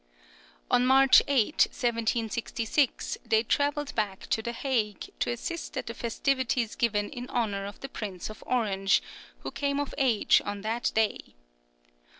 On 0.71 0.83
March 0.83 1.21
8, 1.27 1.67
1766, 1.69 3.19
they 3.23 3.43
travelled 3.43 3.93
back 3.93 4.25
to 4.31 4.41
the 4.41 4.51
Hague, 4.51 5.11
to 5.19 5.29
assist 5.29 5.77
at 5.77 5.85
the 5.85 5.93
festivities 5.93 6.73
given 6.73 7.07
in 7.11 7.29
honour 7.29 7.67
of 7.67 7.81
the 7.81 7.87
Prince 7.89 8.27
of 8.27 8.43
Orange, 8.47 9.03
who 9.41 9.51
came 9.51 9.79
of 9.79 9.93
age 9.99 10.41
on 10.43 10.61
that 10.61 10.91
day. 10.95 11.35